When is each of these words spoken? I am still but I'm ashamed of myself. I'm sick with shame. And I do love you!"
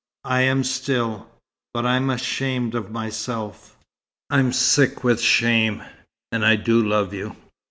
I 0.25 0.41
am 0.41 0.63
still 0.63 1.27
but 1.75 1.85
I'm 1.85 2.09
ashamed 2.09 2.73
of 2.73 2.89
myself. 2.89 3.77
I'm 4.31 4.51
sick 4.51 5.03
with 5.03 5.21
shame. 5.21 5.83
And 6.31 6.43
I 6.43 6.55
do 6.55 6.81
love 6.83 7.13
you!" 7.13 7.35